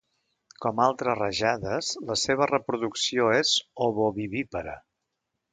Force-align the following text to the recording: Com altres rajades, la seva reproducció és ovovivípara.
Com 0.63 0.79
altres 0.85 1.19
rajades, 1.19 1.91
la 2.11 2.17
seva 2.21 2.49
reproducció 2.53 3.31
és 3.43 3.55
ovovivípara. 3.91 4.79